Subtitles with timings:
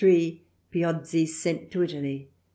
[0.71, 2.31] Piozzi sent to Italy.